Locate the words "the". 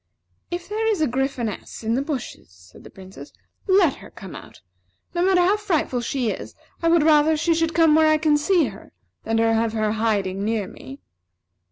1.93-2.01, 2.83-2.89